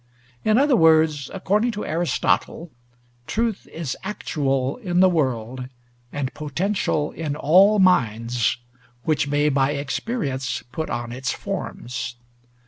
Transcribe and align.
In 0.43 0.57
other 0.57 0.75
words, 0.75 1.29
according 1.31 1.69
to 1.73 1.85
Aristotle, 1.85 2.71
truth 3.27 3.67
is 3.67 3.95
actual 4.03 4.77
in 4.77 4.99
the 4.99 5.07
world 5.07 5.69
and 6.11 6.33
potential 6.33 7.11
in 7.11 7.35
all 7.35 7.77
minds, 7.77 8.57
which 9.03 9.27
may 9.27 9.47
by 9.47 9.73
experience 9.73 10.63
put 10.71 10.89
on 10.89 11.11
its 11.11 11.31
forms. 11.31 12.15